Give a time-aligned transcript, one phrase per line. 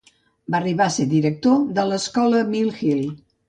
[0.53, 3.09] Va arribar a ser director de l'escola Mill Hill.